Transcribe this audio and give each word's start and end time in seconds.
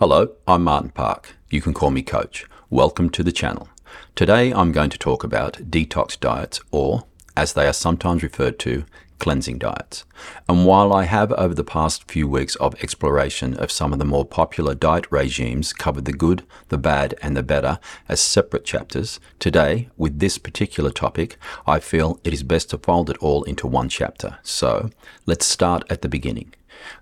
Hello, 0.00 0.32
I'm 0.48 0.64
Martin 0.64 0.92
Park. 0.92 1.34
You 1.50 1.60
can 1.60 1.74
call 1.74 1.90
me 1.90 2.00
Coach. 2.00 2.46
Welcome 2.70 3.10
to 3.10 3.22
the 3.22 3.32
channel. 3.32 3.68
Today 4.14 4.50
I'm 4.50 4.72
going 4.72 4.88
to 4.88 4.96
talk 4.96 5.22
about 5.22 5.70
detox 5.70 6.18
diets, 6.18 6.58
or 6.70 7.04
as 7.36 7.52
they 7.52 7.66
are 7.66 7.74
sometimes 7.74 8.22
referred 8.22 8.58
to, 8.60 8.86
cleansing 9.18 9.58
diets. 9.58 10.06
And 10.48 10.64
while 10.64 10.94
I 10.94 11.04
have 11.04 11.32
over 11.32 11.52
the 11.52 11.64
past 11.64 12.10
few 12.10 12.26
weeks 12.26 12.54
of 12.56 12.82
exploration 12.82 13.52
of 13.52 13.70
some 13.70 13.92
of 13.92 13.98
the 13.98 14.06
more 14.06 14.24
popular 14.24 14.74
diet 14.74 15.04
regimes 15.10 15.74
covered 15.74 16.06
the 16.06 16.14
good, 16.14 16.44
the 16.70 16.78
bad, 16.78 17.14
and 17.20 17.36
the 17.36 17.42
better 17.42 17.78
as 18.08 18.22
separate 18.22 18.64
chapters, 18.64 19.20
today, 19.38 19.90
with 19.98 20.18
this 20.18 20.38
particular 20.38 20.90
topic, 20.90 21.36
I 21.66 21.78
feel 21.78 22.18
it 22.24 22.32
is 22.32 22.42
best 22.42 22.70
to 22.70 22.78
fold 22.78 23.10
it 23.10 23.18
all 23.18 23.42
into 23.42 23.66
one 23.66 23.90
chapter. 23.90 24.38
So 24.42 24.88
let's 25.26 25.44
start 25.44 25.84
at 25.90 26.00
the 26.00 26.08
beginning. 26.08 26.54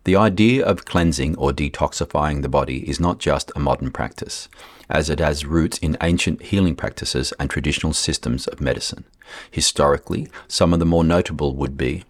The 0.04 0.16
idea 0.16 0.64
of 0.64 0.84
cleansing 0.84 1.36
or 1.36 1.52
detoxifying 1.52 2.42
the 2.42 2.48
body 2.48 2.88
is 2.88 3.00
not 3.00 3.18
just 3.18 3.52
a 3.54 3.60
modern 3.60 3.90
practice, 3.90 4.48
as 4.88 5.10
it 5.10 5.18
has 5.18 5.44
roots 5.44 5.78
in 5.78 5.96
ancient 6.00 6.42
healing 6.42 6.74
practices 6.74 7.32
and 7.38 7.48
traditional 7.48 7.92
systems 7.92 8.46
of 8.46 8.60
medicine. 8.60 9.04
Historically, 9.50 10.28
some 10.46 10.72
of 10.72 10.78
the 10.78 10.86
more 10.86 11.04
notable 11.04 11.54
would 11.54 11.76
be 11.76 12.04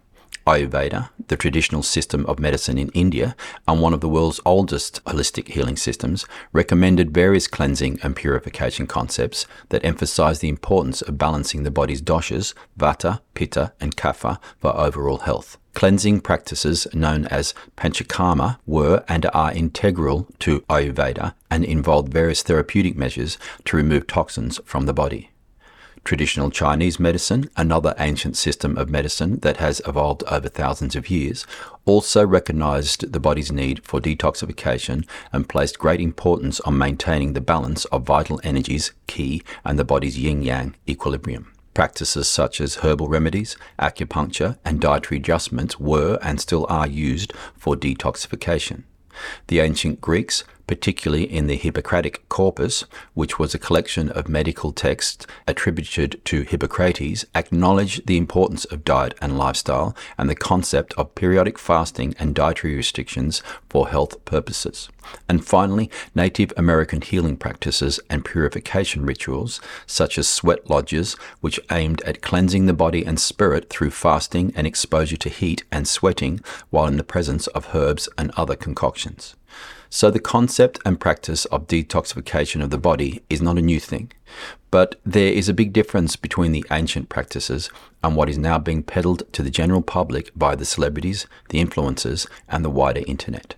Ayurveda, 0.49 1.09
the 1.27 1.37
traditional 1.37 1.83
system 1.83 2.25
of 2.25 2.39
medicine 2.39 2.79
in 2.79 2.89
India 2.89 3.35
and 3.67 3.79
one 3.79 3.93
of 3.93 4.01
the 4.01 4.09
world's 4.09 4.39
oldest 4.45 5.03
holistic 5.05 5.49
healing 5.49 5.77
systems, 5.77 6.25
recommended 6.51 7.13
various 7.13 7.47
cleansing 7.47 7.99
and 8.01 8.15
purification 8.15 8.87
concepts 8.87 9.45
that 9.69 9.85
emphasize 9.85 10.39
the 10.39 10.49
importance 10.49 11.03
of 11.03 11.19
balancing 11.19 11.61
the 11.61 11.69
body's 11.69 12.01
doshas, 12.01 12.55
vata, 12.79 13.19
pitta, 13.35 13.73
and 13.79 13.95
kapha 13.95 14.39
for 14.57 14.75
overall 14.75 15.19
health. 15.19 15.58
Cleansing 15.73 16.21
practices 16.21 16.87
known 16.93 17.25
as 17.27 17.53
panchakarma 17.77 18.57
were 18.65 19.03
and 19.07 19.25
are 19.33 19.53
integral 19.53 20.27
to 20.39 20.61
Ayurveda 20.61 21.35
and 21.49 21.63
involved 21.63 22.11
various 22.11 22.43
therapeutic 22.43 22.97
measures 22.97 23.37
to 23.65 23.77
remove 23.77 24.07
toxins 24.07 24.59
from 24.65 24.85
the 24.85 24.93
body. 24.93 25.29
Traditional 26.03 26.49
Chinese 26.49 26.99
medicine, 26.99 27.49
another 27.55 27.93
ancient 27.99 28.35
system 28.35 28.77
of 28.77 28.89
medicine 28.89 29.39
that 29.41 29.57
has 29.57 29.81
evolved 29.85 30.23
over 30.23 30.49
thousands 30.49 30.95
of 30.95 31.09
years, 31.09 31.45
also 31.85 32.25
recognized 32.25 33.11
the 33.11 33.19
body's 33.19 33.51
need 33.51 33.85
for 33.85 33.99
detoxification 33.99 35.07
and 35.31 35.49
placed 35.49 35.77
great 35.77 36.01
importance 36.01 36.59
on 36.61 36.77
maintaining 36.77 37.33
the 37.33 37.41
balance 37.41 37.85
of 37.85 38.03
vital 38.03 38.39
energies, 38.43 38.91
qi, 39.07 39.43
and 39.63 39.77
the 39.77 39.85
body's 39.85 40.17
yin 40.17 40.41
yang 40.41 40.75
equilibrium. 40.87 41.51
Practices 41.79 42.27
such 42.27 42.59
as 42.59 42.75
herbal 42.83 43.07
remedies, 43.07 43.55
acupuncture, 43.79 44.57
and 44.65 44.81
dietary 44.81 45.17
adjustments 45.17 45.79
were 45.79 46.19
and 46.21 46.41
still 46.41 46.67
are 46.67 46.85
used 46.85 47.31
for 47.55 47.77
detoxification. 47.77 48.83
The 49.47 49.61
ancient 49.61 50.01
Greeks 50.01 50.43
particularly 50.69 51.23
in 51.23 51.47
the 51.47 51.57
Hippocratic 51.57 52.29
Corpus, 52.29 52.85
which 53.15 53.39
was 53.39 53.55
a 53.55 53.57
collection 53.57 54.07
of 54.11 54.29
medical 54.29 54.71
texts 54.71 55.25
attributed 55.47 56.23
to 56.25 56.43
Hippocrates, 56.43 57.25
acknowledged 57.33 58.05
the 58.05 58.17
importance 58.17 58.65
of 58.65 58.85
diet 58.85 59.15
and 59.19 59.35
lifestyle 59.35 59.97
and 60.15 60.29
the 60.29 60.35
concept 60.35 60.93
of 60.93 61.15
periodic 61.15 61.57
fasting 61.57 62.13
and 62.19 62.35
dietary 62.35 62.75
restrictions 62.75 63.41
for 63.67 63.89
health 63.89 64.23
purposes. 64.25 64.89
And 65.27 65.43
finally, 65.43 65.89
Native 66.13 66.53
American 66.55 67.01
healing 67.01 67.35
practices 67.35 67.99
and 68.07 68.23
purification 68.23 69.07
rituals, 69.07 69.59
such 69.87 70.19
as 70.19 70.27
sweat 70.27 70.69
lodges, 70.69 71.13
which 71.41 71.59
aimed 71.71 72.03
at 72.03 72.21
cleansing 72.21 72.67
the 72.67 72.73
body 72.73 73.03
and 73.03 73.19
spirit 73.19 73.71
through 73.71 73.89
fasting 73.89 74.53
and 74.55 74.67
exposure 74.67 75.17
to 75.17 75.29
heat 75.29 75.63
and 75.71 75.87
sweating 75.87 76.41
while 76.69 76.85
in 76.85 76.97
the 76.97 77.03
presence 77.03 77.47
of 77.47 77.73
herbs 77.73 78.07
and 78.19 78.29
other 78.37 78.55
concoctions. 78.55 79.35
So 79.91 80.11
the 80.11 80.19
concept 80.19 80.79
and 80.85 80.99
practice 80.99 81.45
of 81.45 81.65
detoxification 81.65 82.63
of 82.63 82.69
the 82.69 82.77
body 82.77 83.23
is 83.29 83.41
not 83.41 83.57
a 83.57 83.61
new 83.61 83.79
thing. 83.79 84.11
But 84.71 84.99
there 85.05 85.33
is 85.33 85.49
a 85.49 85.53
big 85.53 85.73
difference 85.73 86.15
between 86.15 86.51
the 86.51 86.65
ancient 86.71 87.09
practices 87.09 87.69
and 88.03 88.15
what 88.15 88.29
is 88.29 88.37
now 88.37 88.59
being 88.59 88.83
peddled 88.83 89.23
to 89.33 89.43
the 89.43 89.49
general 89.49 89.81
public 89.81 90.31
by 90.35 90.55
the 90.55 90.65
celebrities, 90.65 91.25
the 91.49 91.63
influencers, 91.63 92.27
and 92.47 92.63
the 92.63 92.69
wider 92.69 93.01
internet. 93.07 93.55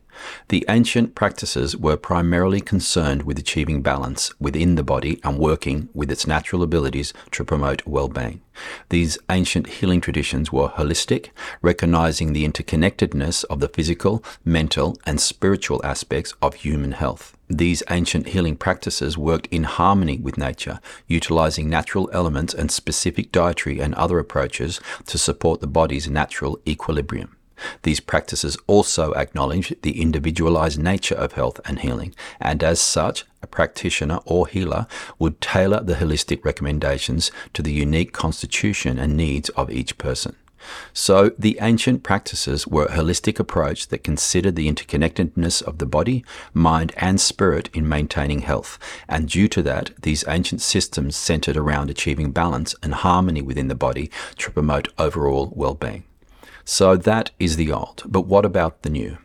The 0.49 0.65
ancient 0.69 1.15
practices 1.15 1.75
were 1.75 1.97
primarily 1.97 2.61
concerned 2.61 3.23
with 3.23 3.39
achieving 3.39 3.81
balance 3.81 4.31
within 4.39 4.75
the 4.75 4.83
body 4.83 5.19
and 5.23 5.39
working 5.39 5.89
with 5.93 6.11
its 6.11 6.27
natural 6.27 6.63
abilities 6.63 7.13
to 7.31 7.43
promote 7.43 7.87
well 7.87 8.07
being. 8.07 8.41
These 8.89 9.17
ancient 9.29 9.67
healing 9.67 10.01
traditions 10.01 10.51
were 10.51 10.69
holistic, 10.69 11.29
recognizing 11.61 12.33
the 12.33 12.47
interconnectedness 12.47 13.45
of 13.45 13.59
the 13.59 13.69
physical, 13.69 14.23
mental, 14.45 14.97
and 15.05 15.19
spiritual 15.19 15.81
aspects 15.83 16.33
of 16.41 16.55
human 16.55 16.91
health. 16.91 17.35
These 17.53 17.83
ancient 17.89 18.29
healing 18.29 18.55
practices 18.55 19.17
worked 19.17 19.47
in 19.47 19.65
harmony 19.65 20.17
with 20.17 20.37
nature, 20.37 20.79
utilizing 21.05 21.69
natural 21.69 22.09
elements 22.13 22.53
and 22.53 22.71
specific 22.71 23.29
dietary 23.33 23.81
and 23.81 23.93
other 23.95 24.19
approaches 24.19 24.79
to 25.07 25.17
support 25.17 25.59
the 25.59 25.67
body's 25.67 26.09
natural 26.09 26.61
equilibrium. 26.65 27.35
These 27.83 27.99
practices 27.99 28.57
also 28.67 29.13
acknowledge 29.15 29.75
the 29.81 30.01
individualized 30.01 30.79
nature 30.79 31.15
of 31.15 31.33
health 31.33 31.59
and 31.65 31.79
healing, 31.79 32.15
and 32.39 32.63
as 32.63 32.79
such, 32.79 33.25
a 33.43 33.47
practitioner 33.47 34.19
or 34.25 34.47
healer 34.47 34.87
would 35.19 35.41
tailor 35.41 35.83
the 35.83 35.95
holistic 35.95 36.45
recommendations 36.45 37.31
to 37.53 37.61
the 37.61 37.73
unique 37.73 38.13
constitution 38.13 38.97
and 38.97 39.17
needs 39.17 39.49
of 39.49 39.69
each 39.69 39.97
person. 39.97 40.37
So, 40.93 41.31
the 41.37 41.57
ancient 41.61 42.03
practices 42.03 42.67
were 42.67 42.85
a 42.85 42.95
holistic 42.95 43.39
approach 43.39 43.87
that 43.87 44.03
considered 44.03 44.55
the 44.55 44.71
interconnectedness 44.71 45.61
of 45.61 45.77
the 45.77 45.85
body, 45.85 46.23
mind, 46.53 46.93
and 46.97 47.19
spirit 47.19 47.69
in 47.73 47.87
maintaining 47.87 48.39
health. 48.39 48.77
And 49.07 49.27
due 49.27 49.47
to 49.49 49.61
that, 49.63 49.91
these 50.01 50.27
ancient 50.27 50.61
systems 50.61 51.15
centered 51.15 51.57
around 51.57 51.89
achieving 51.89 52.31
balance 52.31 52.75
and 52.83 52.93
harmony 52.93 53.41
within 53.41 53.67
the 53.67 53.75
body 53.75 54.11
to 54.37 54.51
promote 54.51 54.89
overall 54.97 55.51
well 55.55 55.75
being. 55.75 56.03
So 56.65 56.95
that 56.95 57.31
is 57.39 57.55
the 57.55 57.71
old. 57.71 58.03
But 58.05 58.27
what 58.27 58.45
about 58.45 58.83
the 58.83 58.89
new? 58.89 59.17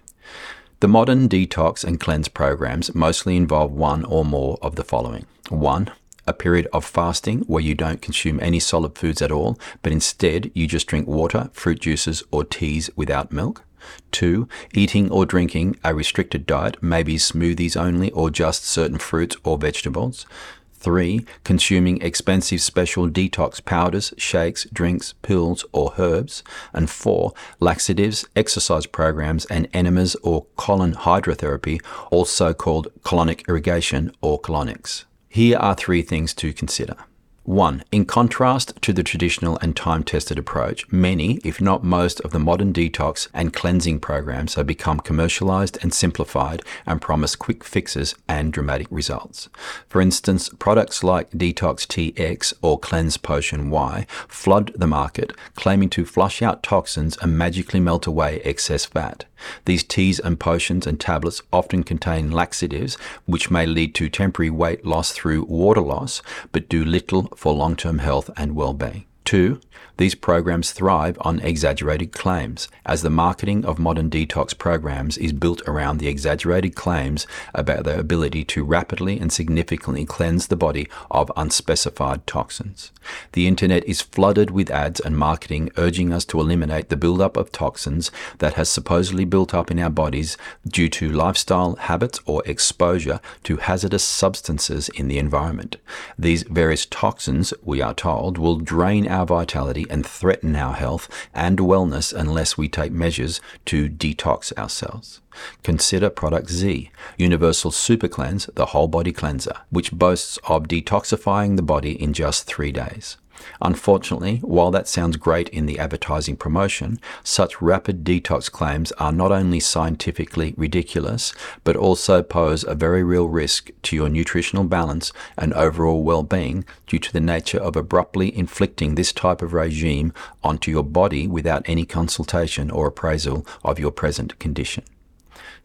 The 0.81 0.89
modern 0.89 1.29
detox 1.29 1.85
and 1.85 1.99
cleanse 1.99 2.29
programs 2.29 2.95
mostly 2.95 3.37
involve 3.37 3.73
one 3.73 4.05
or 4.05 4.25
more 4.25 4.59
of 4.61 4.77
the 4.77 4.85
following. 4.85 5.27
One, 5.49 5.91
a 6.27 6.33
period 6.33 6.69
of 6.73 6.85
fasting 6.85 7.41
where 7.41 7.63
you 7.63 7.75
don't 7.75 8.03
consume 8.03 8.39
any 8.41 8.61
solid 8.61 8.97
foods 8.97 9.23
at 9.23 9.33
all, 9.33 9.59
but 9.83 9.93
instead 9.93 10.51
you 10.55 10.67
just 10.67 10.87
drink 10.87 11.07
water, 11.07 11.51
fruit 11.53 11.81
juices, 11.81 12.23
or 12.31 12.45
teas 12.45 12.91
without 12.97 13.33
milk. 13.33 13.65
Two, 14.11 14.49
eating 14.75 15.11
or 15.11 15.27
drinking 15.27 15.79
a 15.85 15.95
restricted 15.95 16.47
diet, 16.47 16.83
maybe 16.83 17.17
smoothies 17.17 17.77
only 17.77 18.11
or 18.11 18.31
just 18.31 18.65
certain 18.65 18.99
fruits 18.99 19.37
or 19.45 19.59
vegetables. 19.59 20.27
Three, 20.75 21.25
consuming 21.43 22.01
expensive 22.03 22.61
special 22.61 23.09
detox 23.09 23.65
powders, 23.65 24.13
shakes, 24.19 24.67
drinks, 24.73 25.15
pills, 25.23 25.65
or 25.73 25.95
herbs. 25.99 26.43
And 26.73 26.89
four, 26.89 27.33
laxatives, 27.59 28.27
exercise 28.37 28.87
programs, 28.87 29.47
and 29.47 29.69
enemas 29.73 30.15
or 30.17 30.47
colon 30.57 30.95
hydrotherapy, 30.95 31.81
also 32.11 32.53
called 32.53 32.89
colonic 33.03 33.49
irrigation 33.49 34.13
or 34.21 34.41
colonics. 34.41 35.07
Here 35.37 35.59
are 35.59 35.75
three 35.75 36.01
things 36.01 36.33
to 36.37 36.55
consider. 36.55 36.97
1. 37.47 37.85
In 37.93 38.05
contrast 38.05 38.73
to 38.83 38.93
the 38.93 39.05
traditional 39.05 39.57
and 39.63 39.77
time 39.77 40.03
tested 40.03 40.37
approach, 40.37 40.91
many, 40.91 41.35
if 41.45 41.61
not 41.61 41.85
most, 41.85 42.19
of 42.21 42.33
the 42.33 42.41
modern 42.41 42.73
detox 42.73 43.29
and 43.33 43.55
cleansing 43.55 44.01
programs 44.01 44.57
have 44.57 44.67
become 44.67 44.99
commercialized 44.99 45.79
and 45.81 45.95
simplified 45.95 46.63
and 46.87 47.01
promise 47.01 47.37
quick 47.37 47.63
fixes 47.63 48.17
and 48.29 48.53
dramatic 48.53 48.89
results. 48.91 49.49
For 49.89 50.01
instance, 50.01 50.49
products 50.59 51.05
like 51.05 51.31
Detox 51.31 51.87
Tea 51.87 52.13
X 52.17 52.53
or 52.63 52.81
Cleanse 52.81 53.17
Potion 53.17 53.71
Y 53.71 54.09
flood 54.27 54.73
the 54.75 54.89
market, 54.89 55.33
claiming 55.55 55.89
to 55.91 56.05
flush 56.05 56.43
out 56.43 56.65
toxins 56.65 57.17
and 57.23 57.39
magically 57.39 57.79
melt 57.79 58.09
away 58.09 58.41
excess 58.41 58.87
fat. 58.87 59.25
These 59.67 59.85
teas 59.85 60.19
and 60.19 60.41
potions 60.41 60.87
and 60.87 60.99
tablets 60.99 61.43
often 61.53 61.85
contain 61.85 62.31
laxatives, 62.31 62.97
which 63.27 63.51
may 63.51 63.67
lead 63.67 63.95
to 63.97 64.09
temporary 64.09 64.51
weight 64.51 64.85
loss 64.85 65.13
through 65.13 65.45
water 65.45 65.83
loss, 65.83 66.23
but 66.53 66.69
do 66.69 66.85
little 66.85 67.29
for 67.37 67.53
long 67.53 67.77
term 67.77 67.99
health 67.99 68.31
and 68.37 68.57
well 68.57 68.75
being. 68.75 69.05
Two, 69.27 69.61
these 69.99 70.15
programs 70.15 70.73
thrive 70.73 71.17
on 71.23 71.41
exaggerated 71.41 72.13
claims, 72.13 72.69
as 72.85 73.01
the 73.01 73.09
marketing 73.09 73.65
of 73.65 73.79
modern 73.79 74.11
detox 74.11 74.57
programs 74.57 75.17
is 75.17 75.33
built 75.33 75.63
around 75.67 75.99
the 75.99 76.09
exaggerated 76.09 76.75
claims 76.75 77.27
about 77.55 77.85
their 77.85 77.99
ability 77.99 78.45
to 78.45 78.63
rapidly 78.63 79.19
and 79.19 79.33
significantly 79.33 80.05
cleanse 80.05 80.49
the 80.49 80.57
body 80.57 80.87
of 81.11 81.33
unspecified 81.35 82.27
toxins. 82.27 82.93
The 83.33 83.47
internet 83.47 83.85
is 83.85 84.03
flooded 84.03 84.51
with 84.51 84.71
ads 84.71 85.01
and 85.01 85.17
marketing 85.17 85.71
urging 85.79 86.13
us 86.13 86.27
to 86.27 86.41
eliminate 86.41 86.91
the 86.91 86.97
buildup 86.97 87.39
of 87.39 87.51
toxins 87.51 88.11
that 88.39 88.55
has 88.55 88.69
supposedly 88.69 89.25
built 89.25 89.55
up 89.55 89.71
in 89.71 89.79
our 89.79 89.91
bodies 89.91 90.37
due 90.69 90.91
to 90.91 91.09
lifestyle 91.09 91.77
habits 91.77 92.21
or 92.27 92.43
exposure 92.45 93.21
to 93.45 93.57
hazardous 93.57 94.05
substances 94.05 94.91
in 94.91 95.09
the 95.09 95.19
environment. 95.19 95.77
These 96.19 96.43
various 96.43 96.85
toxins, 96.85 97.55
we 97.63 97.81
are 97.81 97.95
told, 97.95 98.37
will 98.37 98.59
drain 98.59 99.09
our 99.17 99.25
vitality 99.25 99.87
and 99.89 100.07
threaten 100.07 100.55
our 100.55 100.75
health 100.75 101.09
and 101.35 101.59
wellness 101.59 102.13
unless 102.13 102.59
we 102.59 102.69
take 102.69 102.93
measures 102.93 103.41
to 103.65 103.89
detox 103.89 104.53
ourselves. 104.59 105.23
Consider 105.63 106.11
Product 106.11 106.51
Z, 106.51 106.91
Universal 107.17 107.71
Super 107.71 108.09
Cleanse, 108.09 108.47
the 108.55 108.67
whole 108.67 108.89
body 108.89 109.13
cleanser, 109.13 109.57
which 109.71 109.93
boasts 109.93 110.39
of 110.45 110.69
detoxifying 110.69 111.57
the 111.57 111.63
body 111.63 112.01
in 112.01 112.13
just 112.13 112.47
three 112.47 112.73
days. 112.73 113.17
Unfortunately, 113.61 114.39
while 114.39 114.71
that 114.71 114.89
sounds 114.89 115.17
great 115.17 115.49
in 115.51 115.67
the 115.67 115.79
advertising 115.79 116.37
promotion, 116.37 116.99
such 117.23 117.63
rapid 117.63 118.05
detox 118.05 118.51
claims 118.51 118.93
are 118.93 119.13
not 119.13 119.33
only 119.33 119.61
scientifically 119.61 120.55
ridiculous, 120.57 121.33
but 121.65 121.77
also 121.77 122.23
pose 122.23 122.65
a 122.65 122.75
very 122.75 123.03
real 123.03 123.29
risk 123.29 123.71
to 123.83 123.97
your 123.97 124.09
nutritional 124.09 124.65
balance 124.65 125.13
and 125.37 125.53
overall 125.55 126.03
well 126.03 126.23
being 126.23 126.65
due 126.87 126.99
to 126.99 127.13
the 127.13 127.21
nature 127.21 127.59
of 127.59 127.77
abruptly 127.77 128.37
inflicting 128.37 128.95
this 128.95 129.13
type 129.13 129.43
of 129.43 129.53
regime 129.53 130.13
onto 130.43 130.71
your 130.71 130.85
body 130.85 131.27
without 131.27 131.63
any 131.67 131.85
consultation 131.85 132.71
or 132.71 132.87
appraisal 132.87 133.47
of 133.65 133.79
your 133.79 133.91
present 133.91 134.39
condition. 134.39 134.85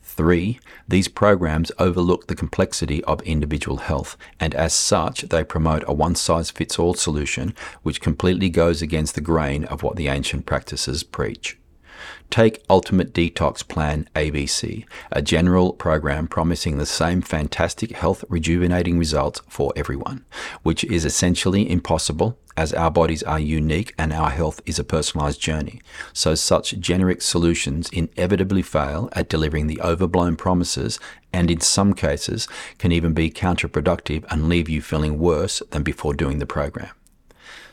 Three, 0.03 0.59
these 0.87 1.07
programs 1.07 1.71
overlook 1.79 2.27
the 2.27 2.35
complexity 2.35 3.03
of 3.05 3.21
individual 3.21 3.77
health, 3.77 4.17
and 4.39 4.53
as 4.55 4.73
such, 4.73 5.21
they 5.23 5.43
promote 5.43 5.83
a 5.87 5.93
one 5.93 6.15
size 6.15 6.51
fits 6.51 6.77
all 6.77 6.93
solution 6.93 7.55
which 7.81 8.01
completely 8.01 8.49
goes 8.49 8.81
against 8.81 9.15
the 9.15 9.21
grain 9.21 9.63
of 9.65 9.83
what 9.83 9.95
the 9.95 10.09
ancient 10.09 10.45
practices 10.45 11.03
preach. 11.03 11.57
Take 12.29 12.63
Ultimate 12.69 13.13
Detox 13.13 13.67
Plan 13.67 14.07
ABC, 14.15 14.85
a 15.11 15.21
general 15.21 15.73
program 15.73 16.27
promising 16.27 16.77
the 16.77 16.85
same 16.85 17.21
fantastic 17.21 17.91
health 17.91 18.23
rejuvenating 18.29 18.97
results 18.97 19.41
for 19.49 19.73
everyone, 19.75 20.25
which 20.63 20.83
is 20.85 21.03
essentially 21.03 21.69
impossible 21.69 22.37
as 22.57 22.73
our 22.73 22.91
bodies 22.91 23.23
are 23.23 23.39
unique 23.39 23.93
and 23.97 24.13
our 24.13 24.29
health 24.29 24.61
is 24.65 24.79
a 24.79 24.83
personalized 24.83 25.41
journey. 25.41 25.81
So, 26.13 26.35
such 26.35 26.79
generic 26.79 27.21
solutions 27.21 27.89
inevitably 27.89 28.61
fail 28.61 29.09
at 29.13 29.29
delivering 29.29 29.67
the 29.67 29.81
overblown 29.81 30.35
promises 30.35 30.99
and, 31.33 31.49
in 31.49 31.61
some 31.61 31.93
cases, 31.93 32.47
can 32.77 32.91
even 32.91 33.13
be 33.13 33.29
counterproductive 33.29 34.25
and 34.29 34.49
leave 34.49 34.69
you 34.69 34.81
feeling 34.81 35.19
worse 35.19 35.61
than 35.71 35.83
before 35.83 36.13
doing 36.13 36.39
the 36.39 36.45
program. 36.45 36.91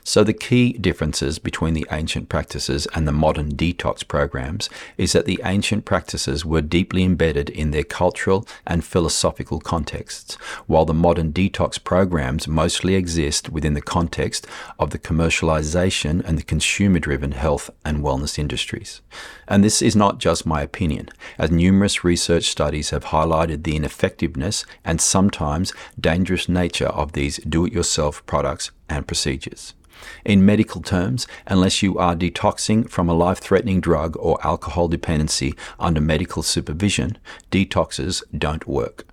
So, 0.08 0.24
the 0.24 0.32
key 0.32 0.72
differences 0.72 1.38
between 1.38 1.74
the 1.74 1.86
ancient 1.92 2.30
practices 2.30 2.88
and 2.94 3.06
the 3.06 3.12
modern 3.12 3.54
detox 3.56 4.08
programs 4.08 4.70
is 4.96 5.12
that 5.12 5.26
the 5.26 5.38
ancient 5.44 5.84
practices 5.84 6.46
were 6.46 6.62
deeply 6.62 7.04
embedded 7.04 7.50
in 7.50 7.72
their 7.72 7.84
cultural 7.84 8.48
and 8.66 8.82
philosophical 8.82 9.60
contexts, 9.60 10.36
while 10.66 10.86
the 10.86 10.94
modern 10.94 11.30
detox 11.30 11.78
programs 11.84 12.48
mostly 12.48 12.94
exist 12.94 13.50
within 13.50 13.74
the 13.74 13.82
context 13.82 14.46
of 14.78 14.92
the 14.92 14.98
commercialization 14.98 16.24
and 16.24 16.38
the 16.38 16.42
consumer 16.42 17.00
driven 17.00 17.32
health 17.32 17.68
and 17.84 17.98
wellness 17.98 18.38
industries. 18.38 19.02
And 19.46 19.62
this 19.62 19.82
is 19.82 19.94
not 19.94 20.20
just 20.20 20.46
my 20.46 20.62
opinion, 20.62 21.10
as 21.36 21.50
numerous 21.50 22.02
research 22.02 22.44
studies 22.44 22.88
have 22.90 23.04
highlighted 23.04 23.64
the 23.64 23.76
ineffectiveness 23.76 24.64
and 24.86 25.02
sometimes 25.02 25.74
dangerous 26.00 26.48
nature 26.48 26.88
of 26.88 27.12
these 27.12 27.36
do 27.46 27.66
it 27.66 27.74
yourself 27.74 28.24
products 28.24 28.70
and 28.88 29.06
procedures. 29.06 29.74
In 30.24 30.44
medical 30.44 30.82
terms, 30.82 31.26
unless 31.46 31.82
you 31.82 31.98
are 31.98 32.14
detoxing 32.14 32.88
from 32.88 33.08
a 33.08 33.14
life 33.14 33.38
threatening 33.38 33.80
drug 33.80 34.16
or 34.18 34.44
alcohol 34.46 34.88
dependency 34.88 35.54
under 35.78 36.00
medical 36.00 36.42
supervision, 36.42 37.18
detoxes 37.50 38.22
don't 38.36 38.66
work. 38.66 39.06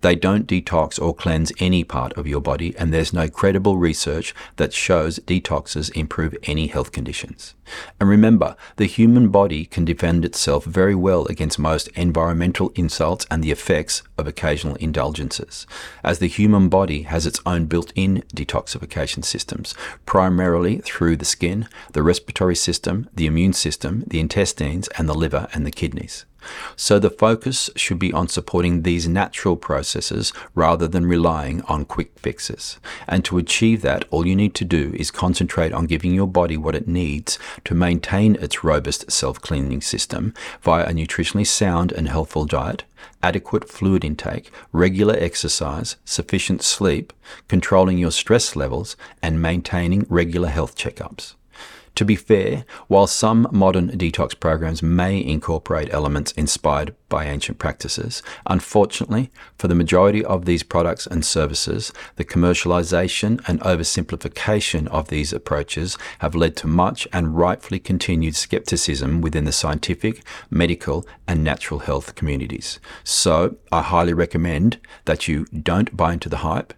They 0.00 0.14
don't 0.14 0.46
detox 0.46 1.00
or 1.00 1.12
cleanse 1.12 1.52
any 1.58 1.82
part 1.82 2.12
of 2.12 2.26
your 2.26 2.40
body, 2.40 2.76
and 2.78 2.92
there's 2.92 3.12
no 3.12 3.28
credible 3.28 3.78
research 3.78 4.32
that 4.56 4.72
shows 4.72 5.18
detoxes 5.20 5.94
improve 5.96 6.36
any 6.44 6.68
health 6.68 6.92
conditions. 6.92 7.54
And 7.98 8.08
remember, 8.08 8.54
the 8.76 8.86
human 8.86 9.30
body 9.30 9.64
can 9.64 9.84
defend 9.84 10.24
itself 10.24 10.64
very 10.64 10.94
well 10.94 11.26
against 11.26 11.58
most 11.58 11.88
environmental 11.88 12.70
insults 12.76 13.26
and 13.28 13.42
the 13.42 13.50
effects 13.50 14.02
of 14.18 14.26
occasional 14.26 14.74
indulgences, 14.76 15.66
as 16.04 16.18
the 16.18 16.26
human 16.26 16.68
body 16.68 17.02
has 17.02 17.26
its 17.26 17.40
own 17.46 17.66
built 17.66 17.92
in 17.94 18.22
detoxification 18.34 19.24
systems, 19.24 19.74
primarily 20.04 20.78
through 20.78 21.16
the 21.16 21.24
skin, 21.24 21.68
the 21.92 22.02
respiratory 22.02 22.56
system, 22.56 23.08
the 23.14 23.26
immune 23.26 23.52
system, 23.52 24.04
the 24.06 24.20
intestines, 24.20 24.88
and 24.98 25.08
the 25.08 25.14
liver 25.14 25.48
and 25.54 25.64
the 25.64 25.70
kidneys. 25.70 26.24
So 26.76 26.98
the 26.98 27.10
focus 27.10 27.70
should 27.76 27.98
be 27.98 28.12
on 28.12 28.28
supporting 28.28 28.82
these 28.82 29.08
natural 29.08 29.56
processes 29.56 30.32
rather 30.54 30.86
than 30.86 31.06
relying 31.06 31.62
on 31.62 31.84
quick 31.84 32.18
fixes. 32.18 32.78
And 33.06 33.24
to 33.24 33.38
achieve 33.38 33.82
that, 33.82 34.04
all 34.10 34.26
you 34.26 34.36
need 34.36 34.54
to 34.54 34.64
do 34.64 34.94
is 34.96 35.10
concentrate 35.10 35.72
on 35.72 35.86
giving 35.86 36.14
your 36.14 36.28
body 36.28 36.56
what 36.56 36.74
it 36.74 36.88
needs 36.88 37.38
to 37.64 37.74
maintain 37.74 38.36
its 38.36 38.62
robust 38.64 39.10
self 39.10 39.40
cleaning 39.40 39.80
system 39.80 40.32
via 40.62 40.86
a 40.86 40.92
nutritionally 40.92 41.46
sound 41.46 41.92
and 41.92 42.08
healthful 42.08 42.44
diet, 42.44 42.84
adequate 43.22 43.68
fluid 43.68 44.04
intake, 44.04 44.50
regular 44.72 45.14
exercise, 45.18 45.96
sufficient 46.04 46.62
sleep, 46.62 47.12
controlling 47.48 47.98
your 47.98 48.10
stress 48.10 48.54
levels, 48.56 48.96
and 49.22 49.40
maintaining 49.42 50.06
regular 50.08 50.48
health 50.48 50.76
checkups. 50.76 51.34
To 51.98 52.04
be 52.04 52.14
fair, 52.14 52.64
while 52.86 53.08
some 53.08 53.48
modern 53.50 53.90
detox 53.90 54.38
programs 54.38 54.84
may 54.84 55.20
incorporate 55.20 55.92
elements 55.92 56.30
inspired 56.30 56.94
by 57.08 57.24
ancient 57.24 57.58
practices, 57.58 58.22
unfortunately, 58.46 59.32
for 59.58 59.66
the 59.66 59.74
majority 59.74 60.24
of 60.24 60.44
these 60.44 60.62
products 60.62 61.08
and 61.08 61.26
services, 61.26 61.92
the 62.14 62.24
commercialization 62.24 63.42
and 63.48 63.60
oversimplification 63.62 64.86
of 64.86 65.08
these 65.08 65.32
approaches 65.32 65.98
have 66.20 66.36
led 66.36 66.54
to 66.58 66.68
much 66.68 67.08
and 67.12 67.36
rightfully 67.36 67.80
continued 67.80 68.36
skepticism 68.36 69.20
within 69.20 69.44
the 69.44 69.50
scientific, 69.50 70.22
medical, 70.50 71.04
and 71.26 71.42
natural 71.42 71.80
health 71.80 72.14
communities. 72.14 72.78
So, 73.02 73.56
I 73.72 73.82
highly 73.82 74.12
recommend 74.12 74.78
that 75.06 75.26
you 75.26 75.46
don't 75.46 75.96
buy 75.96 76.12
into 76.12 76.28
the 76.28 76.44
hype 76.46 76.74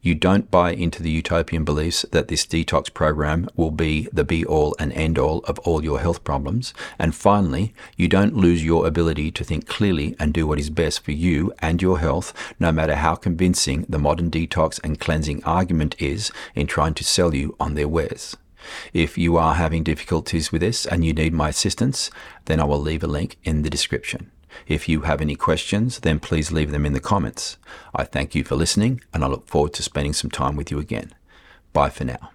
you 0.00 0.14
don't 0.14 0.50
buy 0.50 0.72
into 0.72 1.02
the 1.02 1.10
utopian 1.10 1.64
beliefs 1.64 2.04
that 2.12 2.28
this 2.28 2.46
detox 2.46 2.92
program 2.92 3.48
will 3.56 3.70
be 3.70 4.08
the 4.12 4.24
be 4.24 4.44
all 4.44 4.74
and 4.78 4.92
end 4.92 5.18
all 5.18 5.40
of 5.40 5.58
all 5.60 5.82
your 5.82 6.00
health 6.00 6.22
problems. 6.24 6.72
And 6.98 7.14
finally, 7.14 7.74
you 7.96 8.08
don't 8.08 8.36
lose 8.36 8.64
your 8.64 8.86
ability 8.86 9.30
to 9.32 9.44
think 9.44 9.66
clearly 9.66 10.14
and 10.18 10.32
do 10.32 10.46
what 10.46 10.60
is 10.60 10.70
best 10.70 11.04
for 11.04 11.12
you 11.12 11.52
and 11.58 11.82
your 11.82 11.98
health, 11.98 12.32
no 12.60 12.70
matter 12.70 12.96
how 12.96 13.16
convincing 13.16 13.86
the 13.88 13.98
modern 13.98 14.30
detox 14.30 14.80
and 14.84 15.00
cleansing 15.00 15.42
argument 15.44 15.96
is 15.98 16.30
in 16.54 16.66
trying 16.66 16.94
to 16.94 17.04
sell 17.04 17.34
you 17.34 17.56
on 17.58 17.74
their 17.74 17.88
wares. 17.88 18.36
If 18.92 19.16
you 19.16 19.36
are 19.36 19.54
having 19.54 19.82
difficulties 19.82 20.52
with 20.52 20.60
this 20.60 20.86
and 20.86 21.04
you 21.04 21.12
need 21.12 21.32
my 21.32 21.48
assistance, 21.48 22.10
then 22.46 22.60
I 22.60 22.64
will 22.64 22.80
leave 22.80 23.02
a 23.02 23.06
link 23.06 23.36
in 23.44 23.62
the 23.62 23.70
description. 23.70 24.30
If 24.66 24.88
you 24.88 25.02
have 25.02 25.20
any 25.20 25.34
questions, 25.34 26.00
then 26.00 26.20
please 26.20 26.52
leave 26.52 26.70
them 26.70 26.86
in 26.86 26.92
the 26.92 27.00
comments. 27.00 27.56
I 27.94 28.04
thank 28.04 28.34
you 28.34 28.44
for 28.44 28.56
listening 28.56 29.00
and 29.12 29.24
I 29.24 29.28
look 29.28 29.46
forward 29.46 29.74
to 29.74 29.82
spending 29.82 30.12
some 30.12 30.30
time 30.30 30.56
with 30.56 30.70
you 30.70 30.78
again. 30.78 31.14
Bye 31.72 31.90
for 31.90 32.04
now. 32.04 32.30